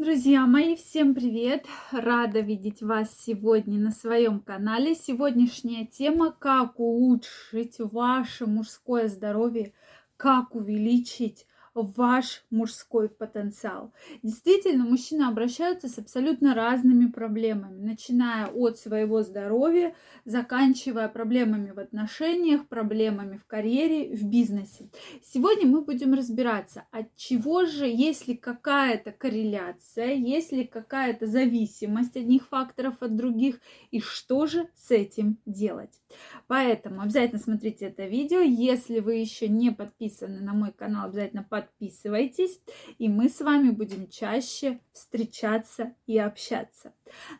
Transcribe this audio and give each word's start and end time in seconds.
Друзья 0.00 0.46
мои, 0.46 0.76
всем 0.76 1.14
привет! 1.14 1.66
Рада 1.92 2.40
видеть 2.40 2.80
вас 2.80 3.14
сегодня 3.20 3.78
на 3.78 3.90
своем 3.90 4.40
канале. 4.40 4.94
Сегодняшняя 4.94 5.84
тема– 5.84 6.32
как 6.40 6.80
улучшить 6.80 7.76
ваше 7.78 8.46
мужское 8.46 9.08
здоровье, 9.08 9.74
как 10.16 10.54
увеличить 10.54 11.44
ваш 11.74 12.44
мужской 12.50 13.08
потенциал. 13.08 13.92
Действительно, 14.22 14.84
мужчины 14.84 15.24
обращаются 15.24 15.88
с 15.88 15.98
абсолютно 15.98 16.54
разными 16.54 17.06
проблемами, 17.06 17.80
начиная 17.80 18.46
от 18.46 18.78
своего 18.78 19.22
здоровья, 19.22 19.94
заканчивая 20.24 21.08
проблемами 21.08 21.70
в 21.70 21.78
отношениях, 21.78 22.66
проблемами 22.66 23.36
в 23.36 23.46
карьере, 23.46 24.14
в 24.16 24.24
бизнесе. 24.24 24.90
Сегодня 25.22 25.66
мы 25.66 25.82
будем 25.82 26.14
разбираться, 26.14 26.84
от 26.90 27.14
чего 27.16 27.64
же, 27.64 27.86
есть 27.86 28.28
ли 28.28 28.36
какая-то 28.36 29.12
корреляция, 29.12 30.14
есть 30.14 30.52
ли 30.52 30.64
какая-то 30.64 31.26
зависимость 31.26 32.16
одних 32.16 32.48
факторов 32.48 32.96
от 33.00 33.16
других, 33.16 33.60
и 33.90 34.00
что 34.00 34.46
же 34.46 34.68
с 34.74 34.90
этим 34.90 35.38
делать. 35.46 35.99
Поэтому 36.46 37.02
обязательно 37.02 37.40
смотрите 37.40 37.86
это 37.86 38.06
видео. 38.06 38.40
Если 38.40 39.00
вы 39.00 39.16
еще 39.16 39.48
не 39.48 39.70
подписаны 39.70 40.40
на 40.40 40.52
мой 40.52 40.72
канал, 40.72 41.08
обязательно 41.08 41.46
подписывайтесь 41.48 42.60
и 42.98 43.08
мы 43.08 43.28
с 43.28 43.40
вами 43.40 43.70
будем 43.70 44.08
чаще 44.08 44.80
встречаться 44.92 45.94
и 46.06 46.18
общаться. 46.18 46.92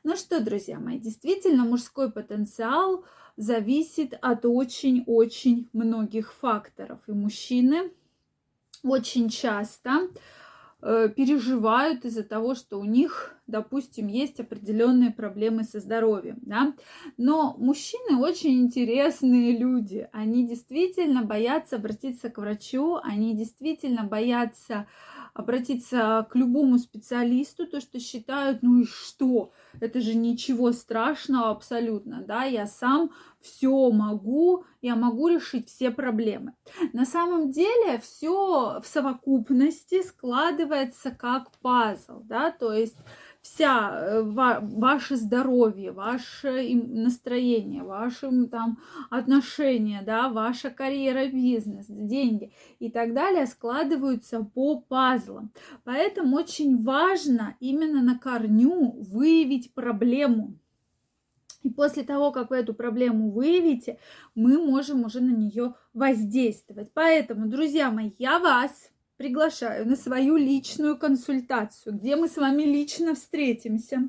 Ну 0.05 0.17
что, 0.17 0.41
друзья 0.41 0.79
мои, 0.79 0.99
действительно, 0.99 1.65
мужской 1.65 2.11
потенциал 2.11 3.05
зависит 3.37 4.19
от 4.21 4.45
очень-очень 4.45 5.69
многих 5.73 6.33
факторов. 6.33 7.01
И 7.07 7.13
мужчины 7.13 7.91
очень 8.83 9.29
часто 9.29 10.09
переживают 10.81 12.05
из-за 12.05 12.23
того, 12.23 12.55
что 12.55 12.79
у 12.81 12.85
них, 12.85 13.35
допустим, 13.47 14.07
есть 14.07 14.41
определенные 14.41 15.11
проблемы 15.11 15.65
со 15.65 15.81
здоровьем, 15.81 16.39
да. 16.43 16.75
Но 17.17 17.55
мужчины 17.59 18.19
очень 18.19 18.61
интересные 18.63 19.57
люди. 19.57 20.09
Они 20.13 20.47
действительно 20.47 21.23
боятся 21.23 21.77
обратиться 21.77 22.31
к 22.31 22.39
врачу, 22.39 22.97
они 23.03 23.35
действительно 23.37 24.05
боятся 24.05 24.87
обратиться 25.35 26.27
к 26.31 26.37
любому 26.37 26.79
специалисту, 26.79 27.67
то, 27.67 27.81
что 27.81 28.01
считают, 28.01 28.63
ну 28.63 28.81
и 28.81 28.85
что, 28.85 29.53
это 29.81 30.01
же 30.01 30.15
ничего 30.15 30.73
страшного 30.73 31.51
абсолютно, 31.51 32.23
да, 32.27 32.45
я 32.45 32.67
сам 32.67 33.11
все 33.41 33.91
могу, 33.91 34.65
я 34.83 34.97
могу 34.97 35.29
решить 35.29 35.69
все 35.69 35.91
проблемы. 35.91 36.55
На 36.93 37.05
самом 37.05 37.51
деле 37.51 37.99
все 38.01 38.81
в 38.81 38.87
совокупности 38.87 40.03
складывается 40.03 41.11
как 41.11 41.51
пазл, 41.61 42.21
да, 42.25 42.51
то 42.51 42.73
есть 42.73 42.97
вся 43.43 43.91
э, 43.93 44.23
ваше 44.23 45.17
здоровье, 45.17 45.93
ваше 45.93 46.75
настроение, 46.75 47.83
ваши 47.83 48.31
там 48.47 48.79
отношения, 49.09 50.03
да, 50.05 50.29
ваша 50.29 50.71
карьера, 50.71 51.27
бизнес, 51.27 51.87
деньги 51.89 52.53
и 52.79 52.91
так 52.91 53.15
далее 53.15 53.47
складываются 53.47 54.45
по 54.45 54.81
пазлам. 54.81 55.53
Поэтому 55.85 56.37
очень 56.37 56.83
важно 56.83 57.57
именно 57.61 58.03
на 58.03 58.19
корню 58.19 58.93
выявить 59.01 59.73
проблему. 59.73 60.55
И 61.63 61.69
после 61.69 62.03
того, 62.05 62.33
как 62.33 62.51
вы 62.51 62.57
эту 62.57 62.73
проблему 62.73 63.31
выявите, 63.31 63.99
мы 64.35 64.59
можем 64.59 65.05
уже 65.05 65.21
на 65.21 65.31
нее 65.31 65.75
воздействовать. 65.93 66.91
Поэтому, 66.95 67.49
друзья 67.49 67.91
мои, 67.91 68.13
я 68.19 68.39
вас 68.39 68.91
приглашаю 69.21 69.87
на 69.87 69.97
свою 69.97 70.39
личную 70.39 70.97
консультацию, 70.97 71.95
где 71.95 72.17
мы 72.17 72.27
с 72.27 72.39
вами 72.39 72.63
лично 72.63 73.15
встретимся 73.15 74.09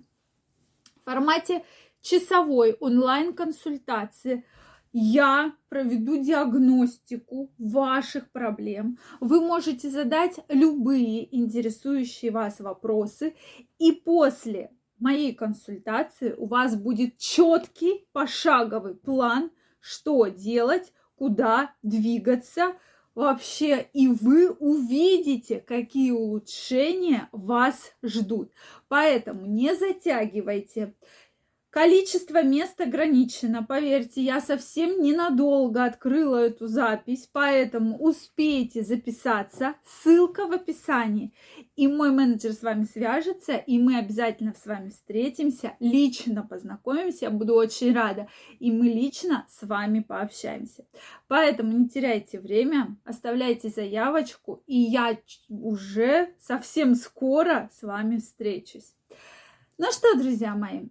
в 0.95 1.03
формате 1.03 1.65
часовой 2.01 2.77
онлайн-консультации. 2.79 4.45
Я 4.93 5.53
проведу 5.67 6.15
диагностику 6.15 7.51
ваших 7.57 8.31
проблем. 8.31 8.99
Вы 9.19 9.41
можете 9.41 9.89
задать 9.89 10.39
любые 10.47 11.35
интересующие 11.37 12.31
вас 12.31 12.61
вопросы. 12.61 13.35
И 13.79 13.91
после 13.91 14.71
моей 14.97 15.35
консультации 15.35 16.35
у 16.37 16.45
вас 16.45 16.77
будет 16.77 17.17
четкий 17.17 18.07
пошаговый 18.13 18.95
план, 18.95 19.51
что 19.81 20.27
делать, 20.27 20.93
куда 21.17 21.75
двигаться– 21.83 22.75
вообще, 23.15 23.87
и 23.93 24.07
вы 24.07 24.51
увидите, 24.51 25.59
какие 25.59 26.11
улучшения 26.11 27.29
вас 27.31 27.93
ждут. 28.03 28.51
Поэтому 28.87 29.45
не 29.45 29.75
затягивайте. 29.75 30.93
Количество 31.71 32.43
мест 32.43 32.81
ограничено, 32.81 33.63
поверьте, 33.63 34.21
я 34.21 34.41
совсем 34.41 35.01
ненадолго 35.01 35.85
открыла 35.85 36.35
эту 36.35 36.67
запись, 36.67 37.29
поэтому 37.31 37.97
успейте 37.97 38.83
записаться, 38.83 39.75
ссылка 39.85 40.47
в 40.47 40.51
описании. 40.51 41.33
И 41.77 41.87
мой 41.87 42.11
менеджер 42.11 42.51
с 42.51 42.61
вами 42.61 42.83
свяжется, 42.83 43.53
и 43.53 43.79
мы 43.79 43.99
обязательно 43.99 44.53
с 44.53 44.65
вами 44.65 44.89
встретимся, 44.89 45.77
лично 45.79 46.43
познакомимся, 46.43 47.27
я 47.27 47.31
буду 47.31 47.53
очень 47.53 47.93
рада, 47.93 48.27
и 48.59 48.69
мы 48.69 48.87
лично 48.87 49.47
с 49.49 49.65
вами 49.65 50.01
пообщаемся. 50.01 50.85
Поэтому 51.29 51.71
не 51.71 51.87
теряйте 51.87 52.41
время, 52.41 52.97
оставляйте 53.05 53.69
заявочку, 53.69 54.61
и 54.67 54.77
я 54.77 55.17
уже 55.47 56.33
совсем 56.37 56.95
скоро 56.95 57.69
с 57.71 57.81
вами 57.81 58.17
встречусь. 58.17 58.93
Ну 59.77 59.89
что, 59.93 60.15
друзья 60.15 60.53
мои, 60.53 60.89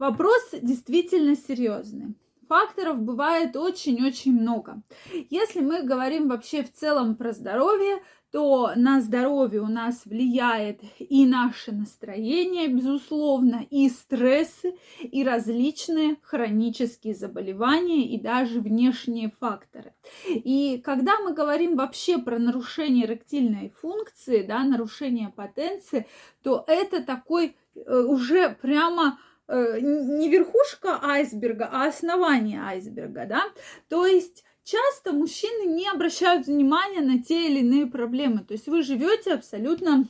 Вопрос 0.00 0.54
действительно 0.62 1.36
серьезный. 1.36 2.14
Факторов 2.48 3.02
бывает 3.02 3.54
очень-очень 3.54 4.32
много. 4.32 4.82
Если 5.28 5.60
мы 5.60 5.82
говорим 5.82 6.26
вообще 6.26 6.64
в 6.64 6.72
целом 6.72 7.16
про 7.16 7.32
здоровье, 7.32 8.02
то 8.32 8.72
на 8.76 9.02
здоровье 9.02 9.60
у 9.60 9.66
нас 9.66 10.06
влияет 10.06 10.80
и 10.98 11.26
наше 11.26 11.72
настроение, 11.72 12.68
безусловно, 12.68 13.66
и 13.68 13.90
стрессы, 13.90 14.74
и 15.02 15.22
различные 15.22 16.16
хронические 16.22 17.14
заболевания, 17.14 18.06
и 18.06 18.18
даже 18.18 18.60
внешние 18.60 19.30
факторы. 19.38 19.92
И 20.26 20.80
когда 20.82 21.18
мы 21.18 21.34
говорим 21.34 21.76
вообще 21.76 22.16
про 22.16 22.38
нарушение 22.38 23.04
эректильной 23.04 23.74
функции, 23.82 24.44
да, 24.44 24.64
нарушение 24.64 25.28
потенции, 25.28 26.06
то 26.42 26.64
это 26.66 27.02
такой 27.02 27.54
э, 27.74 28.00
уже 28.00 28.56
прямо 28.62 29.18
не 29.50 30.28
верхушка 30.28 31.00
айсберга, 31.02 31.68
а 31.72 31.88
основание 31.88 32.62
айсберга, 32.62 33.26
да, 33.26 33.42
то 33.88 34.06
есть 34.06 34.44
часто 34.62 35.12
мужчины 35.12 35.66
не 35.66 35.88
обращают 35.88 36.46
внимания 36.46 37.00
на 37.00 37.22
те 37.22 37.48
или 37.48 37.60
иные 37.60 37.86
проблемы, 37.86 38.44
то 38.44 38.52
есть 38.52 38.68
вы 38.68 38.82
живете 38.82 39.34
абсолютно, 39.34 40.06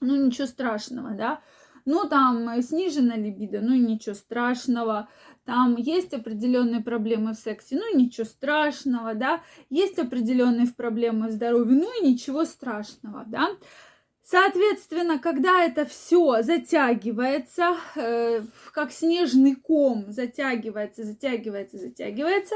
ну 0.00 0.26
ничего 0.26 0.46
страшного, 0.46 1.12
да, 1.12 1.40
ну 1.84 2.06
там 2.08 2.60
снижена 2.62 3.16
либидо, 3.16 3.60
ну 3.60 3.74
ничего 3.74 4.14
страшного, 4.14 5.08
там 5.44 5.76
есть 5.76 6.12
определенные 6.12 6.82
проблемы 6.82 7.32
в 7.32 7.38
сексе, 7.38 7.76
ну 7.76 7.96
ничего 7.96 8.26
страшного, 8.26 9.14
да, 9.14 9.42
есть 9.70 9.98
определенные 9.98 10.66
проблемы 10.66 11.28
в 11.28 11.32
здоровье, 11.32 11.74
ну 11.74 12.02
и 12.02 12.06
ничего 12.06 12.44
страшного, 12.44 13.24
да, 13.26 13.48
Соответственно, 14.24 15.18
когда 15.18 15.64
это 15.64 15.84
все 15.84 16.42
затягивается, 16.42 17.76
э, 17.96 18.42
как 18.72 18.92
снежный 18.92 19.56
ком 19.56 20.12
затягивается, 20.12 21.04
затягивается, 21.04 21.78
затягивается, 21.78 22.54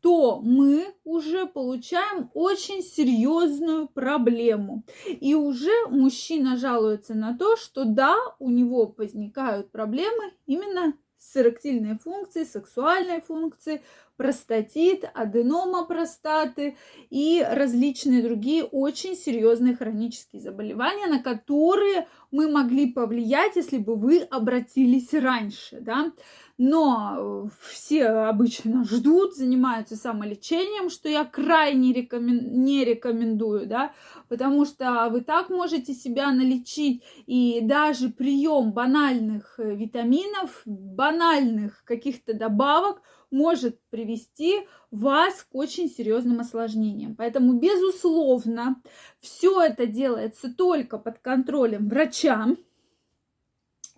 то 0.00 0.40
мы 0.40 0.94
уже 1.04 1.46
получаем 1.46 2.30
очень 2.34 2.82
серьезную 2.82 3.88
проблему. 3.88 4.84
И 5.06 5.34
уже 5.34 5.86
мужчина 5.88 6.56
жалуется 6.56 7.14
на 7.14 7.36
то, 7.36 7.56
что 7.56 7.84
да, 7.84 8.16
у 8.38 8.50
него 8.50 8.94
возникают 8.96 9.72
проблемы 9.72 10.32
именно 10.46 10.94
с 11.18 11.36
эректильной 11.36 11.98
функцией, 11.98 12.46
сексуальной 12.46 13.20
функцией, 13.20 13.80
простатит, 14.18 15.08
аденома 15.14 15.84
простаты 15.84 16.76
и 17.08 17.42
различные 17.48 18.20
другие 18.20 18.64
очень 18.64 19.14
серьезные 19.14 19.76
хронические 19.76 20.42
заболевания, 20.42 21.06
на 21.06 21.22
которые 21.22 22.08
мы 22.32 22.50
могли 22.50 22.92
повлиять, 22.92 23.54
если 23.54 23.78
бы 23.78 23.94
вы 23.94 24.18
обратились 24.22 25.14
раньше, 25.14 25.78
да. 25.80 26.12
Но 26.58 27.46
э, 27.46 27.48
все 27.70 28.06
обычно 28.06 28.82
ждут, 28.82 29.36
занимаются 29.36 29.94
самолечением, 29.94 30.90
что 30.90 31.08
я 31.08 31.24
крайне 31.24 31.92
рекомен... 31.92 32.64
не 32.64 32.84
рекомендую, 32.84 33.68
да, 33.68 33.92
потому 34.28 34.64
что 34.64 35.08
вы 35.12 35.20
так 35.20 35.48
можете 35.48 35.94
себя 35.94 36.32
налечить, 36.32 37.04
и 37.26 37.60
даже 37.62 38.08
прием 38.08 38.72
банальных 38.72 39.54
э, 39.58 39.76
витаминов, 39.76 40.62
банальных 40.66 41.84
каких-то 41.84 42.34
добавок– 42.34 43.00
может 43.30 43.80
привести 43.90 44.66
вас 44.90 45.42
к 45.42 45.54
очень 45.54 45.88
серьезным 45.88 46.40
осложнениям. 46.40 47.14
Поэтому, 47.16 47.54
безусловно, 47.54 48.82
все 49.20 49.62
это 49.62 49.86
делается 49.86 50.52
только 50.52 50.98
под 50.98 51.18
контролем 51.18 51.88
врача 51.88 52.48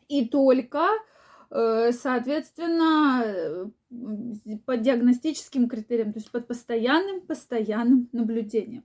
и 0.09 0.27
только 0.27 0.88
Э, 1.53 1.91
соответственно, 1.93 3.25
э, 3.25 3.67
по 4.67 4.77
диагностическим 4.77 5.69
критериям, 5.69 6.12
то 6.12 6.21
есть 6.21 6.31
под 6.31 6.47
постоянным, 6.47 7.23
постоянным 7.23 8.09
наблюдением. 8.12 8.85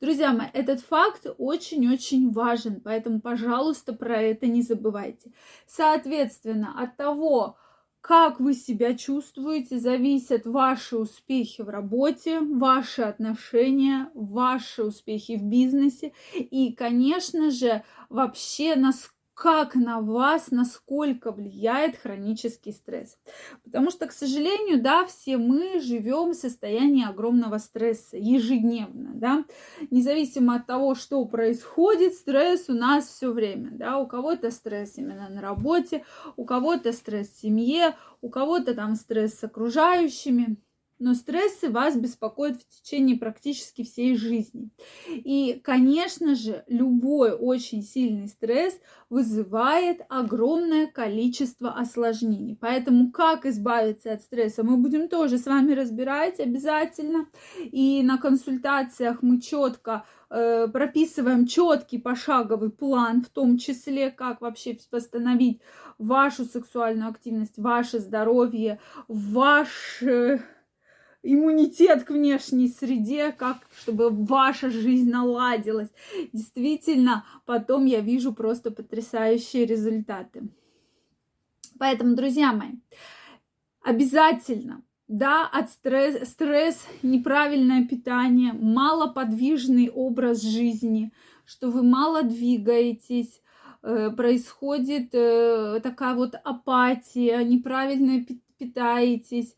Друзья 0.00 0.32
мои, 0.32 0.46
этот 0.54 0.80
факт 0.80 1.26
очень-очень 1.36 2.32
важен, 2.32 2.80
поэтому, 2.80 3.20
пожалуйста, 3.20 3.92
про 3.92 4.22
это 4.22 4.46
не 4.46 4.62
забывайте. 4.62 5.32
Соответственно, 5.66 6.82
от 6.82 6.96
того, 6.96 7.58
как 8.06 8.38
вы 8.38 8.54
себя 8.54 8.94
чувствуете, 8.94 9.80
зависят 9.80 10.46
ваши 10.46 10.96
успехи 10.96 11.62
в 11.62 11.68
работе, 11.68 12.38
ваши 12.40 13.02
отношения, 13.02 14.10
ваши 14.14 14.84
успехи 14.84 15.36
в 15.36 15.42
бизнесе. 15.42 16.12
И, 16.32 16.72
конечно 16.72 17.50
же, 17.50 17.82
вообще 18.08 18.76
насколько 18.76 19.15
как 19.36 19.74
на 19.74 20.00
вас, 20.00 20.50
насколько 20.50 21.30
влияет 21.30 21.98
хронический 21.98 22.72
стресс. 22.72 23.18
Потому 23.64 23.90
что, 23.90 24.06
к 24.06 24.12
сожалению, 24.12 24.82
да, 24.82 25.04
все 25.04 25.36
мы 25.36 25.78
живем 25.78 26.30
в 26.30 26.34
состоянии 26.34 27.06
огромного 27.06 27.58
стресса 27.58 28.16
ежедневно, 28.16 29.10
да, 29.14 29.44
независимо 29.90 30.56
от 30.56 30.66
того, 30.66 30.94
что 30.94 31.22
происходит, 31.26 32.14
стресс 32.14 32.70
у 32.70 32.72
нас 32.72 33.08
все 33.08 33.30
время, 33.30 33.72
да, 33.72 33.98
у 33.98 34.06
кого-то 34.06 34.50
стресс 34.50 34.96
именно 34.96 35.28
на 35.28 35.42
работе, 35.42 36.02
у 36.36 36.46
кого-то 36.46 36.94
стресс 36.94 37.28
в 37.28 37.38
семье, 37.38 37.94
у 38.22 38.30
кого-то 38.30 38.74
там 38.74 38.94
стресс 38.94 39.34
с 39.34 39.44
окружающими, 39.44 40.56
но 40.98 41.14
стрессы 41.14 41.70
вас 41.70 41.96
беспокоят 41.96 42.62
в 42.62 42.68
течение 42.68 43.16
практически 43.16 43.84
всей 43.84 44.16
жизни. 44.16 44.70
И, 45.08 45.60
конечно 45.62 46.34
же, 46.34 46.64
любой 46.68 47.32
очень 47.32 47.82
сильный 47.82 48.28
стресс 48.28 48.78
вызывает 49.10 50.00
огромное 50.08 50.86
количество 50.86 51.72
осложнений. 51.72 52.56
Поэтому 52.60 53.12
как 53.12 53.46
избавиться 53.46 54.12
от 54.12 54.22
стресса, 54.22 54.64
мы 54.64 54.78
будем 54.78 55.08
тоже 55.08 55.38
с 55.38 55.46
вами 55.46 55.72
разбирать 55.72 56.40
обязательно. 56.40 57.26
И 57.58 58.02
на 58.02 58.18
консультациях 58.18 59.22
мы 59.22 59.40
четко 59.40 60.04
э, 60.30 60.66
прописываем 60.68 61.46
четкий 61.46 61.98
пошаговый 61.98 62.70
план, 62.70 63.22
в 63.22 63.28
том 63.28 63.58
числе, 63.58 64.10
как 64.10 64.40
вообще 64.40 64.78
восстановить 64.90 65.60
вашу 65.98 66.44
сексуальную 66.44 67.10
активность, 67.10 67.58
ваше 67.58 67.98
здоровье, 68.00 68.80
ваш 69.08 70.02
иммунитет 71.26 72.04
к 72.04 72.10
внешней 72.10 72.68
среде, 72.68 73.32
как 73.32 73.58
чтобы 73.78 74.10
ваша 74.10 74.70
жизнь 74.70 75.10
наладилась. 75.10 75.90
Действительно, 76.32 77.24
потом 77.44 77.84
я 77.84 78.00
вижу 78.00 78.32
просто 78.32 78.70
потрясающие 78.70 79.66
результаты. 79.66 80.48
Поэтому, 81.78 82.14
друзья 82.14 82.52
мои, 82.52 82.76
обязательно 83.82 84.82
да, 85.08 85.46
от 85.46 85.70
стресс, 85.70 86.28
стресс, 86.28 86.86
неправильное 87.02 87.86
питание, 87.86 88.52
малоподвижный 88.52 89.88
образ 89.88 90.42
жизни, 90.42 91.12
что 91.44 91.70
вы 91.70 91.82
мало 91.82 92.22
двигаетесь, 92.22 93.40
э, 93.82 94.10
происходит 94.10 95.10
э, 95.12 95.80
такая 95.82 96.14
вот 96.14 96.34
апатия, 96.42 97.44
неправильно 97.44 98.24
питаетесь, 98.58 99.54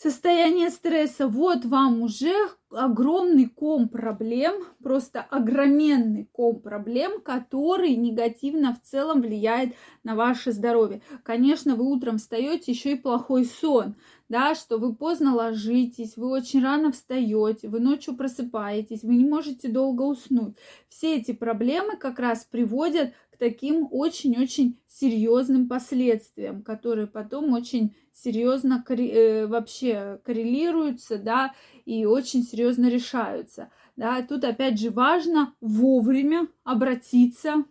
Состояние 0.00 0.70
стресса, 0.70 1.26
вот 1.26 1.64
вам 1.64 2.02
уже 2.02 2.32
огромный 2.70 3.46
ком 3.46 3.88
проблем, 3.88 4.54
просто 4.80 5.22
огроменный 5.22 6.28
ком 6.30 6.60
проблем, 6.60 7.20
который 7.20 7.96
негативно 7.96 8.72
в 8.76 8.88
целом 8.88 9.22
влияет 9.22 9.74
на 10.04 10.14
ваше 10.14 10.52
здоровье. 10.52 11.02
Конечно, 11.24 11.74
вы 11.74 11.84
утром 11.84 12.18
встаете, 12.18 12.70
еще 12.70 12.92
и 12.92 12.96
плохой 12.96 13.44
сон, 13.44 13.96
да, 14.28 14.54
что 14.54 14.78
вы 14.78 14.94
поздно 14.94 15.34
ложитесь, 15.34 16.16
вы 16.16 16.28
очень 16.28 16.62
рано 16.62 16.92
встаете, 16.92 17.68
вы 17.68 17.80
ночью 17.80 18.14
просыпаетесь, 18.14 19.02
вы 19.02 19.16
не 19.16 19.24
можете 19.24 19.66
долго 19.66 20.02
уснуть. 20.02 20.56
Все 20.88 21.16
эти 21.16 21.32
проблемы 21.32 21.96
как 21.96 22.20
раз 22.20 22.44
приводят 22.44 23.14
таким 23.38 23.88
очень-очень 23.90 24.80
серьезным 24.86 25.68
последствиям, 25.68 26.62
которые 26.62 27.06
потом 27.06 27.52
очень 27.52 27.94
серьезно 28.12 28.84
э, 28.88 29.46
вообще 29.46 30.20
коррелируются, 30.24 31.18
да, 31.18 31.54
и 31.84 32.04
очень 32.04 32.42
серьезно 32.42 32.88
решаются. 32.88 33.70
Да. 33.96 34.22
Тут 34.22 34.44
опять 34.44 34.78
же 34.78 34.90
важно 34.90 35.54
вовремя 35.60 36.48
обратиться 36.64 37.64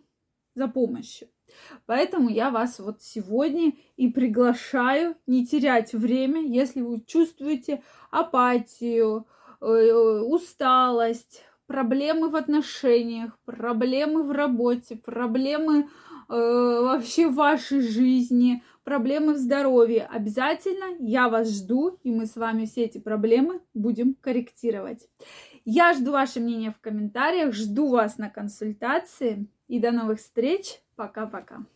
за 0.54 0.68
помощью. 0.68 1.28
Поэтому 1.86 2.28
я 2.28 2.50
вас 2.50 2.78
вот 2.78 3.02
сегодня 3.02 3.72
и 3.96 4.08
приглашаю 4.08 5.16
не 5.26 5.46
терять 5.46 5.92
время, 5.92 6.42
если 6.42 6.82
вы 6.82 7.02
чувствуете 7.06 7.82
апатию, 8.10 9.26
э, 9.60 9.64
усталость, 9.64 11.44
проблемы 11.68 12.30
в 12.30 12.34
отношениях, 12.34 13.38
проблемы 13.44 14.24
в 14.24 14.32
работе, 14.32 14.96
проблемы 14.96 15.82
э, 15.82 15.86
вообще 16.28 17.28
в 17.28 17.34
вашей 17.34 17.82
жизни, 17.82 18.64
проблемы 18.82 19.34
в 19.34 19.36
здоровье, 19.36 20.08
обязательно 20.10 20.96
я 20.98 21.28
вас 21.28 21.48
жду, 21.50 21.98
и 22.02 22.10
мы 22.10 22.26
с 22.26 22.36
вами 22.36 22.64
все 22.64 22.84
эти 22.84 22.98
проблемы 22.98 23.60
будем 23.74 24.14
корректировать. 24.14 25.06
Я 25.64 25.92
жду 25.92 26.12
ваше 26.12 26.40
мнение 26.40 26.72
в 26.72 26.80
комментариях, 26.80 27.52
жду 27.52 27.88
вас 27.88 28.16
на 28.16 28.30
консультации 28.30 29.46
и 29.68 29.78
до 29.78 29.92
новых 29.92 30.18
встреч. 30.18 30.80
Пока-пока. 30.96 31.66